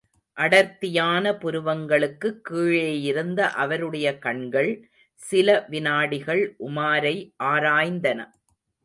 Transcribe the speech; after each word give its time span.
அடர்த்தியான 0.37 1.33
புருவங்களுக்குக் 1.33 2.39
கீழேயிருந்த 2.49 3.39
அவருடைய 3.55 4.07
கண்கள் 4.17 4.71
சில 5.19 5.47
வினாடிகள் 5.69 6.55
உமாரை 6.65 7.15
ஆராய்ந்தன. 7.43 8.19